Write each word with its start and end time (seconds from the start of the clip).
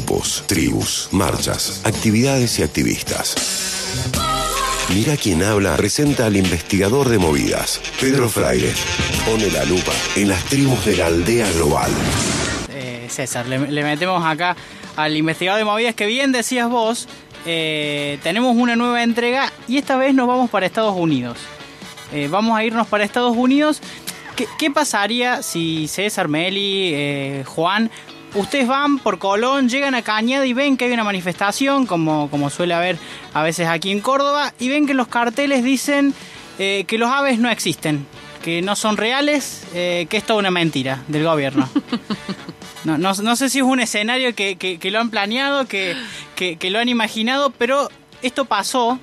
grupos, 0.00 0.44
tribus, 0.46 1.08
marchas, 1.12 1.82
actividades 1.84 2.58
y 2.58 2.62
activistas. 2.62 3.34
Mira 4.94 5.14
quién 5.18 5.42
habla 5.42 5.76
presenta 5.76 6.24
al 6.24 6.36
investigador 6.38 7.10
de 7.10 7.18
movidas, 7.18 7.82
Pedro 8.00 8.30
Fraire. 8.30 8.72
Pone 9.26 9.50
la 9.50 9.62
lupa 9.66 9.92
en 10.16 10.28
las 10.28 10.42
tribus 10.44 10.86
de 10.86 10.96
la 10.96 11.06
aldea 11.06 11.52
global. 11.52 11.90
Eh, 12.70 13.08
César, 13.10 13.46
le, 13.46 13.58
metemos 13.58 14.24
acá 14.24 14.56
al 14.96 15.14
investigador 15.18 15.58
de 15.58 15.64
movidas 15.66 15.94
que 15.94 16.06
bien 16.06 16.32
decías 16.32 16.70
vos, 16.70 17.06
eh, 17.44 18.18
tenemos 18.22 18.56
una 18.56 18.76
nueva 18.76 19.02
entrega 19.02 19.52
y 19.68 19.76
esta 19.76 19.96
vez 19.96 20.14
nos 20.14 20.26
vamos 20.26 20.48
para 20.48 20.64
Estados 20.64 20.96
Unidos. 20.96 21.36
Eh, 22.10 22.28
vamos 22.30 22.58
a 22.58 22.64
irnos 22.64 22.86
para 22.86 23.04
Estados 23.04 23.36
Unidos. 23.36 23.82
¿Qué, 24.58 24.70
pasaría 24.70 25.42
si 25.42 25.86
César, 25.88 26.26
Meli, 26.26 27.44
Juan, 27.44 27.90
ustedes 28.34 28.66
van 28.68 28.98
por 28.98 29.18
Colón, 29.18 29.68
llegan 29.68 29.94
a 29.94 30.02
Cañada 30.02 30.46
y 30.46 30.52
ven 30.52 30.76
que 30.76 30.86
hay 30.86 30.92
una 30.92 31.04
manifestación, 31.04 31.86
como, 31.86 32.30
como 32.30 32.50
suele 32.50 32.74
haber 32.74 32.98
a 33.34 33.42
veces 33.42 33.66
aquí 33.68 33.90
en 33.90 34.00
Córdoba, 34.00 34.52
y 34.58 34.68
ven 34.68 34.86
que 34.86 34.94
los 34.94 35.08
carteles 35.08 35.64
dicen 35.64 36.14
eh, 36.58 36.84
que 36.86 36.98
los 36.98 37.10
aves 37.10 37.38
no 37.38 37.50
existen, 37.50 38.06
que 38.42 38.62
no 38.62 38.76
son 38.76 38.96
reales, 38.96 39.64
eh, 39.74 40.06
que 40.10 40.16
es 40.18 40.24
toda 40.24 40.38
una 40.38 40.50
mentira 40.50 41.02
del 41.08 41.24
gobierno? 41.24 41.68
No, 42.82 42.96
no, 42.96 43.12
no 43.12 43.36
sé 43.36 43.50
si 43.50 43.58
es 43.58 43.64
un 43.64 43.78
escenario 43.78 44.34
que, 44.34 44.56
que- 44.56 44.78
que 44.78 44.90
lo 44.90 45.00
han 45.00 45.10
planeado, 45.10 45.66
que, 45.66 45.94
que- 46.34 46.56
que 46.56 46.70
lo 46.70 46.78
han 46.78 46.88
imaginado, 46.88 47.50
pero 47.50 47.90
esto 48.22 48.46
pasó 48.46 48.98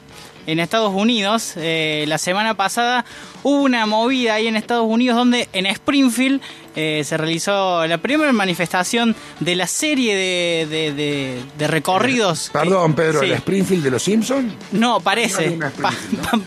en 0.47 0.59
Estados 0.59 0.91
Unidos. 0.93 1.53
Eh, 1.57 2.05
la 2.07 2.17
semana 2.17 2.55
pasada 2.55 3.05
hubo 3.43 3.61
una 3.61 3.85
movida 3.85 4.33
ahí 4.33 4.47
en 4.47 4.55
Estados 4.55 4.85
Unidos 4.87 5.15
donde 5.17 5.47
en 5.53 5.67
Springfield 5.67 6.41
eh, 6.75 7.01
se 7.03 7.17
realizó 7.17 7.85
la 7.87 7.97
primera 7.97 8.31
manifestación 8.33 9.15
de 9.39 9.55
la 9.55 9.65
serie 9.67 10.15
de, 10.15 10.67
de- 10.69 10.93
de- 10.93 11.43
de 11.57 11.67
recorridos. 11.67 12.49
Perdón, 12.53 12.93
Pedro, 12.93 13.19
Sí. 13.19 13.25
¿el 13.25 13.33
Springfield 13.33 13.83
de 13.83 13.91
los 13.91 14.03
Simpsons? 14.03 14.53
No, 14.71 14.99
parece. 14.99 15.57
No 15.57 15.69
Pa- 15.81 15.93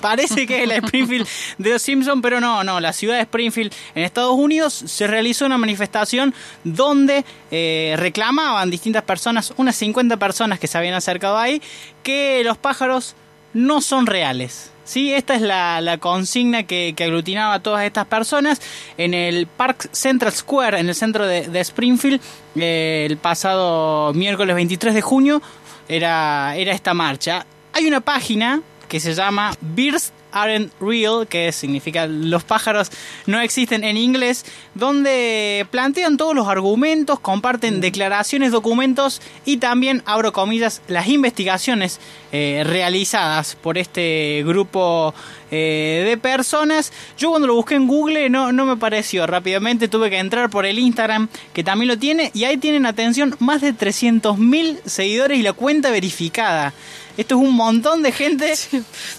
parece 0.01 0.47
que 0.47 0.63
es 0.63 0.69
la 0.69 0.77
Springfield 0.77 1.27
de 1.59 1.71
los 1.71 1.83
Simpsons, 1.83 2.21
pero 2.23 2.41
no, 2.41 2.63
no. 2.65 2.79
La 2.81 2.93
ciudad 2.93 3.17
de 3.17 3.23
Springfield 3.23 3.73
en 3.95 4.05
Estados 4.05 4.35
Unidos 4.35 4.73
se 4.73 5.07
realizó 5.09 5.47
una 5.47 5.59
manifestación 5.59 6.33
donde 6.65 7.25
eh, 7.51 7.95
reclamaban 7.99 8.71
distintas 8.71 9.03
personas, 9.03 9.53
unas 9.57 9.75
50 9.77 10.17
personas 10.17 10.59
que 10.61 10.69
se 10.69 10.79
habían 10.79 10.95
acercado 10.95 11.37
ahí, 11.39 11.61
que 12.05 12.43
los 12.45 12.57
pájaros 12.57 13.15
no 13.53 13.81
son 13.81 14.07
reales. 14.07 14.71
Sí, 14.85 15.13
esta 15.13 15.35
es 15.37 15.43
la, 15.43 15.81
la 15.81 15.99
consigna 15.99 16.65
que, 16.65 16.95
que 16.97 17.05
aglutinaba 17.05 17.55
a 17.55 17.63
todas 17.63 17.85
estas 17.85 18.07
personas 18.07 18.61
en 18.99 19.15
el 19.15 19.47
Park 19.47 19.89
Central 19.93 20.33
Square, 20.33 20.81
en 20.81 20.89
el 20.89 20.95
centro 20.97 21.27
de, 21.27 21.47
de 21.47 21.61
Springfield, 21.61 22.21
eh, 22.57 23.07
el 23.09 23.17
pasado 23.17 24.13
miércoles 24.15 24.57
23 24.57 24.95
de 24.95 25.01
junio, 25.01 25.43
era, 25.89 26.57
era 26.57 26.73
esta 26.73 26.93
marcha. 26.93 27.47
Hay 27.73 27.87
una 27.87 28.01
página 28.01 28.63
que 28.89 28.99
se 28.99 29.15
llama 29.15 29.53
Birds 29.61 30.13
Aren't 30.33 30.73
Real, 30.81 31.27
que 31.27 31.53
significa 31.53 32.07
los 32.07 32.45
pájaros 32.45 32.91
no 33.27 33.41
existen 33.41 33.85
en 33.85 33.97
inglés, 33.97 34.45
donde 34.75 35.67
plantean 35.71 36.17
todos 36.17 36.35
los 36.35 36.49
argumentos, 36.49 37.21
comparten 37.21 37.81
declaraciones, 37.81 38.53
documentos 38.53 39.21
y 39.45 39.59
también, 39.59 40.03
abro 40.07 40.33
comillas, 40.33 40.83
las 40.89 41.09
investigaciones 41.09 42.01
eh, 42.33 42.63
realizadas 42.65 43.57
por 43.57 43.79
este 43.79 44.43
grupo 44.47 45.15
eh, 45.51 46.05
de 46.07 46.17
personas. 46.17 46.93
Yo 47.19 47.31
cuando 47.31 47.49
lo 47.49 47.55
busqué 47.55 47.75
en 47.75 47.89
Google 47.89 48.31
no, 48.31 48.53
no 48.53 48.67
me 48.67 48.77
pareció 48.77 49.27
rápidamente, 49.27 49.89
tuve 49.89 50.11
que 50.11 50.19
entrar 50.19 50.49
por 50.51 50.65
el 50.65 50.79
Instagram, 50.79 51.29
que 51.53 51.65
también 51.65 51.89
lo 51.89 51.99
tiene, 51.99 52.31
y 52.35 52.45
ahí 52.45 52.57
tienen, 52.57 52.87
atención, 52.87 53.35
más 53.41 53.61
de 53.61 53.75
300.000 53.75 54.81
seguidores 54.85 55.39
y 55.39 55.43
la 55.43 55.53
cuenta 55.53 55.91
verificada. 55.91 56.73
Esto 57.17 57.35
es 57.35 57.43
un 57.43 57.55
montón 57.55 58.03
de 58.03 58.13
gente. 58.13 58.55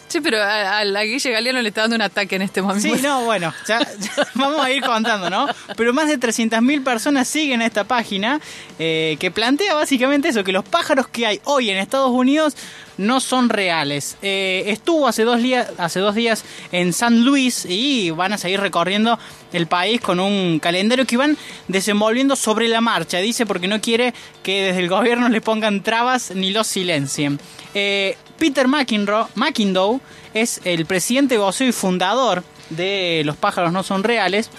Sí, 0.08 0.20
pero 0.20 0.42
a, 0.42 0.80
a 0.80 0.84
la 1.02 1.08
Guille 1.08 1.32
Galeano 1.32 1.62
le 1.64 1.70
está 1.70 1.82
dando 1.82 1.96
un 1.96 2.04
ataque 2.04 2.36
en 2.36 2.44
este 2.44 2.62
momento. 2.62 2.96
Sí, 2.96 3.02
no, 3.02 3.26
bueno, 3.26 3.52
ya, 3.68 3.80
ya 3.80 4.28
vamos 4.36 4.64
a 4.64 4.72
ir 4.72 4.84
contando, 4.84 5.32
¿no? 5.32 5.48
Pero 5.76 5.94
más 5.94 6.08
de 6.08 6.20
300.000 6.20 6.84
personas 6.84 7.28
siguen 7.28 7.64
esta 7.64 7.86
página 7.86 8.40
eh, 8.78 9.18
que 9.20 9.32
plantea 9.32 9.74
básicamente 9.74 10.28
eso, 10.28 10.44
que 10.44 10.52
los 10.52 10.64
pájaros 10.64 11.08
que 11.08 11.26
hay 11.26 11.42
hoy 11.46 11.72
en 11.72 11.78
Estados 11.78 12.12
Unidos 12.12 12.56
no 13.02 13.20
son 13.20 13.50
reales. 13.50 14.18
Eh, 14.22 14.64
estuvo 14.68 15.08
hace 15.08 15.24
dos, 15.24 15.42
días, 15.42 15.70
hace 15.78 16.00
dos 16.00 16.16
días 16.16 16.46
en 16.72 16.94
San 16.94 17.26
Luis 17.26 17.66
y 17.68 18.12
van 18.12 18.34
a 18.34 18.38
seguir 18.38 18.62
recorriendo 18.62 19.20
el 19.52 19.68
país 19.68 20.00
con 20.00 20.20
un 20.20 20.60
calendario 20.60 21.06
que 21.06 21.18
van 21.18 21.38
desenvolviendo 21.68 22.36
sobre 22.36 22.68
la 22.68 22.80
marcha, 22.80 23.18
dice, 23.18 23.46
porque 23.46 23.68
no 23.68 23.82
quiere 23.82 24.14
que 24.44 24.64
desde 24.66 24.82
el 24.82 24.90
gobierno 24.90 25.30
le 25.30 25.42
pongan 25.42 25.84
trabas 25.84 26.32
ni 26.36 26.52
los 26.52 26.68
silencien. 26.68 27.40
Eh, 27.74 28.18
Peter 28.38 28.68
McInroe, 28.68 29.26
McIndoe 29.36 30.00
es 30.34 30.62
el 30.64 30.86
presidente 30.86 31.38
voceo 31.38 31.68
y 31.68 31.72
fundador 31.72 32.44
de 32.70 33.24
Los 33.26 33.36
pájaros 33.36 33.74
no 33.74 33.84
son 33.84 34.04
reales. 34.04 34.50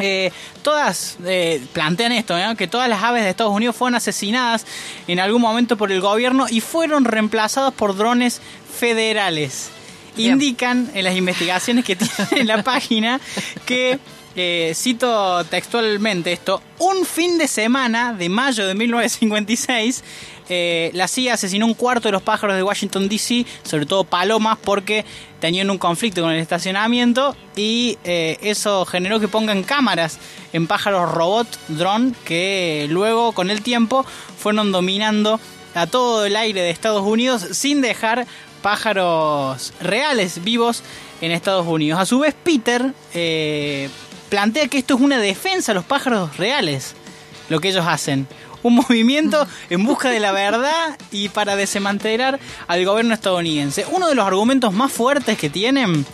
Eh, 0.00 0.32
todas 0.62 1.18
eh, 1.24 1.62
plantean 1.72 2.12
esto, 2.12 2.38
¿no? 2.38 2.56
que 2.56 2.66
todas 2.66 2.88
las 2.88 3.02
aves 3.02 3.22
de 3.22 3.30
Estados 3.30 3.52
Unidos 3.52 3.76
fueron 3.76 3.94
asesinadas 3.94 4.66
en 5.06 5.20
algún 5.20 5.42
momento 5.42 5.76
por 5.76 5.92
el 5.92 6.00
gobierno 6.00 6.46
y 6.48 6.60
fueron 6.60 7.04
reemplazadas 7.04 7.72
por 7.74 7.96
drones 7.96 8.40
federales. 8.78 9.70
Bien. 10.16 10.32
Indican 10.32 10.90
en 10.94 11.04
las 11.04 11.16
investigaciones 11.16 11.84
que 11.84 11.96
tiene 11.96 12.14
en 12.32 12.46
la 12.46 12.62
página 12.62 13.20
que, 13.66 13.98
eh, 14.36 14.72
cito 14.74 15.44
textualmente 15.44 16.32
esto, 16.32 16.62
un 16.78 17.04
fin 17.04 17.38
de 17.38 17.48
semana 17.48 18.12
de 18.12 18.28
mayo 18.28 18.66
de 18.66 18.74
1956, 18.74 20.04
eh, 20.48 20.90
la 20.94 21.06
CIA 21.06 21.34
asesinó 21.34 21.66
un 21.66 21.74
cuarto 21.74 22.08
de 22.08 22.12
los 22.12 22.22
pájaros 22.22 22.56
de 22.56 22.62
Washington 22.62 23.08
DC, 23.08 23.46
sobre 23.62 23.86
todo 23.86 24.04
palomas, 24.04 24.58
porque 24.62 25.04
tenían 25.40 25.70
un 25.70 25.78
conflicto 25.78 26.22
con 26.22 26.32
el 26.32 26.40
estacionamiento 26.40 27.36
y 27.54 27.98
eh, 28.04 28.36
eso 28.42 28.84
generó 28.84 29.20
que 29.20 29.28
pongan 29.28 29.62
cámaras 29.62 30.18
en 30.52 30.66
pájaros 30.66 31.12
robot, 31.12 31.46
dron, 31.68 32.16
que 32.24 32.86
luego 32.90 33.32
con 33.32 33.50
el 33.50 33.62
tiempo 33.62 34.04
fueron 34.38 34.72
dominando 34.72 35.40
a 35.74 35.86
todo 35.86 36.26
el 36.26 36.36
aire 36.36 36.62
de 36.62 36.70
Estados 36.70 37.02
Unidos 37.02 37.46
sin 37.52 37.80
dejar 37.80 38.26
pájaros 38.60 39.72
reales 39.80 40.42
vivos 40.42 40.82
en 41.20 41.32
Estados 41.32 41.66
Unidos. 41.66 42.00
A 42.00 42.06
su 42.06 42.18
vez, 42.18 42.34
Peter 42.34 42.92
eh, 43.14 43.88
plantea 44.30 44.68
que 44.68 44.78
esto 44.78 44.94
es 44.94 45.00
una 45.00 45.18
defensa 45.18 45.72
a 45.72 45.74
los 45.74 45.84
pájaros 45.84 46.38
reales, 46.38 46.94
lo 47.50 47.60
que 47.60 47.68
ellos 47.68 47.84
hacen. 47.86 48.26
Un 48.62 48.74
movimiento 48.88 49.46
en 49.68 49.84
busca 49.84 50.08
de 50.08 50.20
la 50.20 50.32
verdad 50.32 50.96
y 51.10 51.28
para 51.28 51.56
desmantelar 51.56 52.40
al 52.66 52.84
gobierno 52.84 53.12
estadounidense. 53.12 53.84
Uno 53.90 54.08
de 54.08 54.14
los 54.14 54.26
argumentos 54.26 54.72
más 54.72 54.92
fuertes 54.92 55.36
que 55.36 55.50
tienen, 55.50 56.06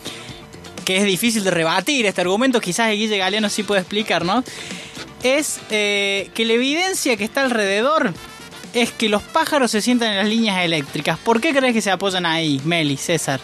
que 0.84 0.96
es 0.96 1.04
difícil 1.04 1.44
de 1.44 1.50
rebatir 1.50 2.06
este 2.06 2.22
argumento, 2.22 2.60
quizás 2.60 2.90
Guille 2.90 3.18
Galeano 3.18 3.48
sí 3.48 3.62
puede 3.62 3.82
explicarnos, 3.82 4.44
es 5.22 5.60
eh, 5.70 6.30
que 6.34 6.44
la 6.44 6.54
evidencia 6.54 7.16
que 7.16 7.24
está 7.24 7.42
alrededor 7.42 8.12
es 8.72 8.92
que 8.92 9.08
los 9.08 9.22
pájaros 9.22 9.70
se 9.70 9.80
sientan 9.80 10.10
en 10.10 10.16
las 10.18 10.28
líneas 10.28 10.64
eléctricas. 10.64 11.18
¿Por 11.18 11.40
qué 11.40 11.54
crees 11.54 11.72
que 11.72 11.80
se 11.80 11.90
apoyan 11.90 12.26
ahí, 12.26 12.60
Meli, 12.64 12.96
César? 12.96 13.40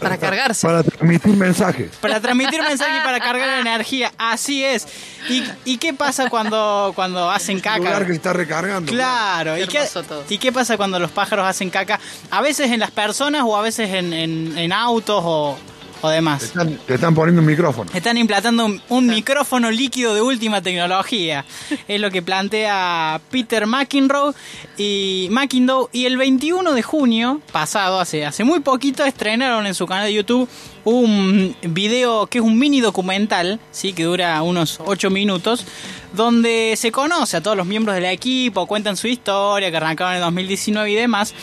Para 0.00 0.16
cargarse. 0.18 0.66
Para 0.66 0.82
transmitir 0.82 1.36
mensajes. 1.36 1.90
Para 2.00 2.20
transmitir 2.20 2.62
mensaje 2.62 2.98
y 2.98 3.04
para 3.04 3.18
cargar 3.20 3.60
energía. 3.60 4.12
Así 4.18 4.64
es. 4.64 4.86
¿Y, 5.28 5.42
y 5.64 5.78
qué 5.78 5.92
pasa 5.94 6.28
cuando, 6.30 6.92
cuando 6.94 7.30
hacen 7.30 7.56
Un 7.56 7.62
lugar 7.78 7.92
caca? 7.94 8.06
que 8.06 8.12
está 8.12 8.32
recargando. 8.32 8.92
Claro, 8.92 9.58
¿Y 9.58 9.66
qué. 9.66 9.86
¿y 10.28 10.38
qué 10.38 10.52
pasa 10.52 10.76
cuando 10.76 10.98
los 10.98 11.10
pájaros 11.10 11.46
hacen 11.46 11.70
caca? 11.70 11.98
A 12.30 12.40
veces 12.40 12.70
en 12.70 12.80
las 12.80 12.90
personas 12.90 13.42
o 13.44 13.56
a 13.56 13.62
veces 13.62 13.90
en, 13.90 14.12
en- 14.12 14.56
en 14.58 14.72
autos 14.72 15.22
o, 15.24 15.58
o 16.00 16.08
Te 16.08 16.14
demás. 16.14 16.42
están, 16.42 16.76
te 16.78 16.94
están 16.94 17.14
poniendo 17.14 17.40
un 17.40 17.46
micrófono. 17.46 17.90
Están 17.94 18.18
implantando 18.18 18.66
un, 18.66 18.82
un 18.88 19.06
micrófono 19.06 19.70
líquido 19.70 20.14
de 20.14 20.22
última 20.22 20.62
tecnología. 20.62 21.44
Es 21.88 22.00
lo 22.00 22.10
que 22.10 22.22
plantea 22.22 23.20
Peter 23.30 23.66
McInroe 23.66 24.34
y 24.76 25.28
McIndoe. 25.30 25.88
Y 25.92 26.06
el 26.06 26.16
21 26.16 26.72
de 26.72 26.82
junio 26.82 27.40
pasado, 27.52 28.00
hace, 28.00 28.24
hace 28.24 28.44
muy 28.44 28.60
poquito, 28.60 29.04
estrenaron 29.04 29.66
en 29.66 29.74
su 29.74 29.86
canal 29.86 30.06
de 30.06 30.14
YouTube 30.14 30.48
un 30.86 31.56
video 31.62 32.28
que 32.28 32.38
es 32.38 32.44
un 32.44 32.56
mini 32.58 32.80
documental, 32.80 33.58
sí, 33.72 33.92
que 33.92 34.04
dura 34.04 34.40
unos 34.42 34.78
8 34.84 35.10
minutos, 35.10 35.66
donde 36.12 36.74
se 36.76 36.92
conoce 36.92 37.36
a 37.36 37.42
todos 37.42 37.56
los 37.56 37.66
miembros 37.66 37.96
del 37.96 38.04
equipo, 38.04 38.66
cuentan 38.66 38.96
su 38.96 39.08
historia, 39.08 39.70
que 39.70 39.76
arrancaron 39.76 40.14
en 40.14 40.20
2019 40.20 40.90
y 40.90 40.94
demás. 40.94 41.34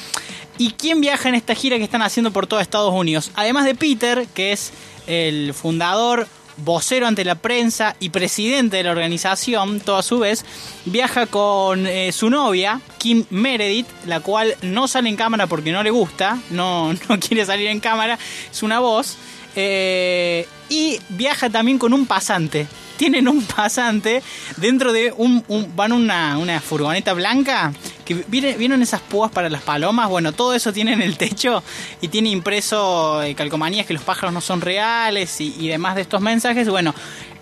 ¿Y 0.58 0.72
quién 0.72 1.02
viaja 1.02 1.30
en 1.30 1.36
esta 1.36 1.56
gira 1.56 1.78
que 1.78 1.84
están 1.84 2.02
haciendo 2.02 2.32
por 2.32 2.48
todo 2.48 2.60
Estados 2.60 2.94
Unidos? 2.94 3.32
Además 3.36 3.66
de 3.66 3.76
Peter, 3.76 4.28
que 4.34 4.52
es 4.54 4.72
el 5.08 5.54
fundador, 5.54 6.28
vocero 6.58 7.08
ante 7.08 7.26
la 7.26 7.34
prensa 7.36 7.96
y 8.00 8.10
presidente 8.10 8.78
de 8.78 8.84
la 8.84 8.92
organización, 8.92 9.80
todo 9.80 10.02
su 10.04 10.20
vez, 10.20 10.46
viaja 10.86 11.26
con 11.26 11.88
eh, 11.88 12.12
su 12.12 12.30
novia, 12.30 12.80
Kim 13.00 13.26
Meredith, 13.32 13.88
la 14.06 14.20
cual 14.20 14.56
no 14.62 14.88
sale 14.88 15.10
en 15.10 15.16
cámara 15.16 15.48
porque 15.48 15.72
no 15.72 15.82
le 15.82 15.90
gusta, 15.90 16.38
no, 16.52 16.94
no 17.10 17.20
quiere 17.20 17.46
salir 17.46 17.68
en 17.68 17.80
cámara, 17.80 18.20
es 18.52 18.62
una 18.64 18.80
voz. 18.80 19.18
eh, 19.56 20.48
y 20.70 21.00
viaja 21.10 21.50
también 21.50 21.78
con 21.78 21.94
un 21.94 22.06
pasante. 22.08 22.68
Tienen 22.98 23.28
un 23.28 23.44
pasante 23.44 24.24
dentro 24.58 24.92
de 24.94 25.12
un, 25.16 25.44
un- 25.48 25.76
van 25.76 25.92
una, 25.92 26.38
una 26.38 26.60
furgoneta 26.62 27.14
blanca 27.14 27.74
que 28.04 28.16
vieron 28.28 28.82
esas 28.82 29.02
púas 29.02 29.32
para 29.32 29.50
las 29.50 29.62
palomas, 29.62 30.10
bueno, 30.10 30.32
todo 30.32 30.54
eso 30.54 30.74
tiene 30.74 30.94
en 30.94 31.02
el 31.02 31.18
techo 31.18 31.64
y 32.02 32.08
tiene 32.08 32.30
impreso 32.30 33.22
eh, 33.24 33.36
calcomanías 33.36 33.86
que 33.86 33.94
los 33.94 34.04
pájaros 34.04 34.34
no 34.34 34.42
son 34.42 34.62
reales 34.62 35.40
y, 35.40 35.68
demás 35.68 35.96
de 35.96 36.02
estos 36.02 36.22
mensajes. 36.22 36.70
Bueno, 36.70 36.94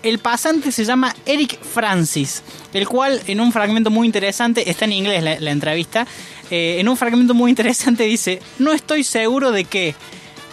el 0.02 0.18
pasante 0.18 0.72
se 0.72 0.84
llama 0.84 1.14
Eric 1.26 1.62
Francis, 1.62 2.42
el 2.72 2.88
cual 2.88 3.20
en 3.26 3.40
un 3.40 3.52
fragmento 3.52 3.90
muy 3.90 4.06
interesante, 4.06 4.70
está 4.70 4.84
en 4.84 4.92
inglés 4.92 5.22
la, 5.40 5.50
entrevista, 5.50 6.06
eh, 6.50 6.76
en 6.78 6.88
un 6.88 6.96
fragmento 6.96 7.34
muy 7.34 7.50
interesante 7.50 8.04
dice, 8.04 8.40
no 8.58 8.72
estoy 8.72 9.04
seguro 9.04 9.52
de 9.52 9.64
qué, 9.64 9.94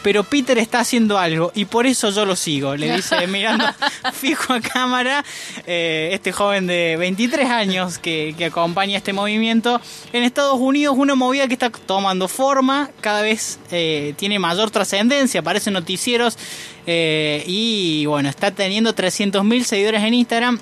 pero 0.03 0.23
Peter 0.23 0.57
está 0.57 0.79
haciendo 0.79 1.17
algo 1.17 1.51
y 1.55 1.65
por 1.65 1.85
eso 1.85 2.09
yo 2.09 2.25
lo 2.25 2.35
sigo. 2.35 2.75
Le 2.75 2.95
dice 2.95 3.27
mirando 3.27 3.65
fijo 4.13 4.53
a 4.53 4.61
cámara 4.61 5.23
eh, 5.65 6.09
este 6.13 6.31
joven 6.31 6.67
de 6.67 6.95
23 6.97 7.49
años 7.49 7.99
que, 7.99 8.35
que 8.37 8.45
acompaña 8.45 8.97
este 8.97 9.13
movimiento. 9.13 9.81
En 10.13 10.23
Estados 10.23 10.59
Unidos 10.59 10.95
una 10.97 11.15
movida 11.15 11.47
que 11.47 11.53
está 11.53 11.69
tomando 11.69 12.27
forma, 12.27 12.89
cada 13.01 13.21
vez 13.21 13.59
eh, 13.71 14.13
tiene 14.17 14.39
mayor 14.39 14.71
trascendencia, 14.71 15.41
aparecen 15.41 15.73
noticieros 15.73 16.37
eh, 16.85 17.43
y 17.45 18.05
bueno, 18.05 18.29
está 18.29 18.51
teniendo 18.51 18.95
300.000 18.95 19.63
seguidores 19.63 20.03
en 20.03 20.13
Instagram. 20.13 20.59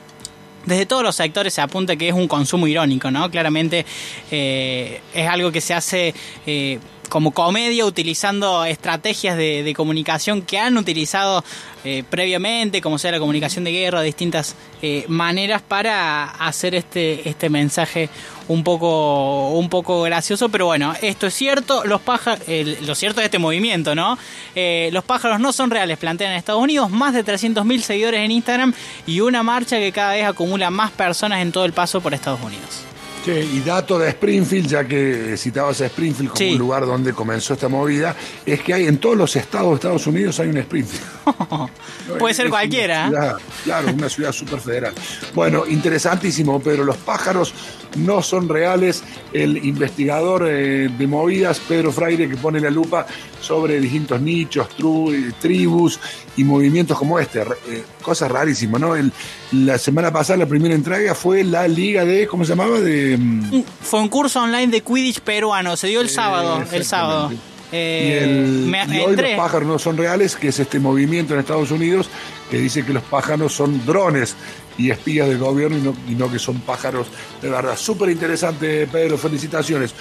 Desde 0.66 0.86
todos 0.86 1.02
los 1.02 1.16
sectores 1.16 1.54
se 1.54 1.62
apunta 1.62 1.96
que 1.96 2.10
es 2.10 2.14
un 2.14 2.28
consumo 2.28 2.68
irónico, 2.68 3.10
¿no? 3.10 3.32
Claramente 3.32 3.86
eh, 4.30 5.00
es 5.14 5.28
algo 5.30 5.50
que 5.50 5.62
se 5.62 5.74
hace 5.74 6.14
eh, 6.46 6.80
como 7.10 7.32
comedia 7.32 7.86
utilizando 7.86 8.66
estrategias 8.66 9.38
de, 9.38 9.74
comunicación 9.76 10.42
que 10.42 10.58
han 10.58 10.78
utilizado 10.78 11.44
eh, 11.84 12.04
previamente, 12.10 12.82
como 12.82 12.98
sea 12.98 13.12
la 13.12 13.20
comunicación 13.20 13.64
de 13.64 13.72
guerra, 13.72 14.02
distintas 14.02 14.56
eh, 14.82 15.06
maneras 15.08 15.62
para 15.62 16.26
hacer 16.26 16.74
este, 16.74 17.28
este 17.30 17.50
mensaje 17.50 18.10
un 18.48 18.64
poco, 18.64 19.50
un 19.50 19.70
poco 19.70 20.04
gracioso, 20.04 20.50
pero 20.50 20.68
bueno, 20.68 20.94
esto 21.02 21.28
es 21.28 21.34
cierto, 21.34 21.84
los 21.86 22.02
pájaros, 22.02 22.46
lo 22.82 22.96
cierto 22.96 23.20
de 23.20 23.26
este 23.26 23.40
movimiento, 23.40 23.94
¿no? 23.94 24.18
Eh, 24.56 24.90
los 24.94 25.04
pájaros 25.04 25.40
no 25.40 25.52
son 25.52 25.70
reales, 25.70 25.98
plantean 25.98 26.32
en 26.32 26.38
Estados 26.38 26.62
Unidos, 26.62 26.90
más 26.90 27.14
de 27.14 27.26
300.000 27.26 27.82
seguidores 27.82 28.22
en 28.22 28.32
Instagram 28.32 28.74
y 29.06 29.20
una 29.20 29.44
marcha 29.44 29.78
que 29.78 29.92
cada 29.92 30.14
vez 30.14 30.26
acumula 30.26 30.70
más 30.70 30.92
personas 30.92 31.42
en 31.42 31.52
todo 31.52 31.66
el 31.66 31.74
paso 31.74 32.02
por 32.02 32.14
Estados 32.14 32.42
Unidos. 32.42 32.97
Y 33.34 33.60
dato 33.62 33.98
de 34.00 34.10
Springfield, 34.10 34.68
ya 34.68 34.84
que 34.86 35.36
citabas 35.38 35.82
a 35.82 35.86
Springfield 35.88 36.30
como 36.30 36.38
Sí. 36.38 36.52
un 36.54 36.58
lugar 36.60 36.86
donde 36.86 37.14
comenzó 37.14 37.54
esta 37.54 37.68
movida, 37.68 38.16
es 38.46 38.62
que 38.62 38.74
hay 38.74 38.88
en 38.88 38.98
todos 38.98 39.18
los 39.18 39.36
estados 39.36 39.70
de 39.70 39.76
Estados 39.76 40.08
Unidos 40.08 40.40
hay 40.40 40.50
un 40.50 40.58
Springfield. 40.58 41.04
Puede 42.20 42.34
ser 42.34 42.50
cualquiera. 42.50 43.38
Claro, 43.64 43.90
una 43.94 44.10
ciudad 44.10 44.32
súper 44.32 44.60
federal. 44.60 44.94
Bueno, 45.34 45.66
interesantísimo, 45.68 46.60
pero 46.62 46.84
los 46.84 46.98
pájaros 46.98 47.54
no 47.98 48.22
son 48.22 48.48
reales. 48.50 49.04
El 49.34 49.58
investigador 49.66 50.48
eh, 50.48 50.90
de 50.90 51.08
movidas, 51.08 51.60
Pedro 51.60 51.92
Fraire, 51.92 52.30
que 52.30 52.36
pone 52.38 52.60
la 52.60 52.70
lupa 52.70 53.06
sobre 53.42 53.80
distintos 53.80 54.20
nichos, 54.22 54.68
tru- 54.78 55.14
eh, 55.14 55.34
tribus 55.40 56.00
y 56.36 56.44
movimientos 56.44 56.98
como 56.98 57.20
este. 57.20 57.42
Eh, 57.42 57.84
cosas 58.02 58.30
rarísimas, 58.32 58.82
¿no? 58.82 58.96
El- 58.96 59.12
la 59.52 59.78
semana 59.78 60.12
pasada, 60.12 60.38
la 60.40 60.46
primera 60.46 60.76
entrega 60.76 61.16
fue 61.16 61.44
la 61.44 61.68
liga 61.68 62.04
de, 62.06 62.28
¿cómo 62.28 62.44
se 62.44 62.50
llamaba? 62.50 62.80
De... 62.80 63.16
mm, 63.18 63.64
Fue 63.82 64.00
un 64.02 64.10
curso 64.10 64.42
online 64.42 64.68
de 64.68 64.82
Quidditch 64.82 65.22
peruano, 65.22 65.78
se 65.78 65.88
dio 65.88 66.02
el 66.02 66.10
sábado, 66.10 66.64
el 66.72 66.84
sábado. 66.86 67.32
Eh, 67.72 68.08
y 68.08 68.24
el, 68.24 68.66
me- 68.68 68.86
y 68.96 69.00
hoy 69.02 69.12
entré. 69.12 69.36
los 69.36 69.38
pájaros 69.44 69.68
no 69.68 69.78
son 69.80 69.98
reales, 69.98 70.36
que 70.36 70.48
es 70.50 70.60
este 70.60 70.80
movimiento 70.80 71.34
en 71.34 71.42
Estados 71.42 71.72
Unidos 71.72 72.10
que 72.50 72.58
dice 72.60 72.86
que 72.86 72.94
los 72.94 73.04
pájaros 73.04 73.54
son 73.54 73.86
drones 73.86 74.36
y 74.78 74.90
espías 74.92 75.28
del 75.28 75.38
gobierno 75.40 75.78
y 75.78 75.82
no, 75.82 75.94
y 76.10 76.16
no 76.16 76.32
que 76.32 76.40
son 76.40 76.62
pájaros 76.62 77.08
de 77.42 77.50
verdad. 77.50 77.76
Súper 77.76 78.10
interesante, 78.10 78.88
Pedro, 78.88 79.18
felicitaciones. 79.18 79.94